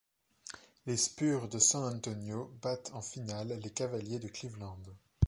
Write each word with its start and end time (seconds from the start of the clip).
Les 0.87 0.97
Spurs 0.97 1.47
de 1.47 1.59
San 1.59 1.83
Antonio 1.97 2.51
battent 2.63 2.89
en 2.95 3.03
finale 3.03 3.59
les 3.61 3.69
Cavaliers 3.69 4.17
de 4.17 4.29
Cleveland. 4.29 4.81